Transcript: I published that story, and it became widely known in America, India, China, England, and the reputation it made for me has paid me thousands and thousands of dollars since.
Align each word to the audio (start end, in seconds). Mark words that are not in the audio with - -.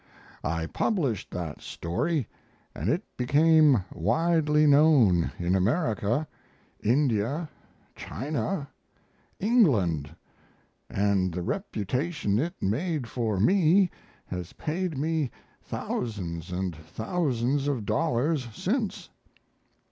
I 0.43 0.65
published 0.65 1.29
that 1.29 1.61
story, 1.61 2.27
and 2.73 2.89
it 2.89 3.03
became 3.17 3.83
widely 3.93 4.65
known 4.65 5.31
in 5.37 5.53
America, 5.55 6.27
India, 6.83 7.47
China, 7.95 8.67
England, 9.39 10.15
and 10.89 11.31
the 11.31 11.43
reputation 11.43 12.39
it 12.39 12.59
made 12.63 13.05
for 13.07 13.39
me 13.39 13.91
has 14.25 14.53
paid 14.53 14.97
me 14.97 15.29
thousands 15.61 16.51
and 16.51 16.75
thousands 16.75 17.67
of 17.67 17.85
dollars 17.85 18.47
since. 18.55 19.09